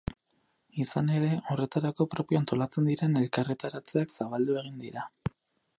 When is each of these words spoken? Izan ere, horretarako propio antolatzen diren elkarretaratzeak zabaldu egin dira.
Izan 0.83 1.11
ere, 1.17 1.29
horretarako 1.55 2.07
propio 2.15 2.41
antolatzen 2.41 2.89
diren 2.93 3.21
elkarretaratzeak 3.23 4.17
zabaldu 4.21 4.59
egin 4.65 4.85
dira. 4.87 5.05